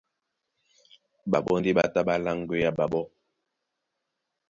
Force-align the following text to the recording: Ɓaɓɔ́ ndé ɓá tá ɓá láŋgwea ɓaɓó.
Ɓaɓɔ́ 1.31 1.57
ndé 1.59 1.71
ɓá 1.77 1.83
tá 1.93 2.01
ɓá 2.07 2.13
láŋgwea 2.23 2.69
ɓaɓó. 2.77 3.01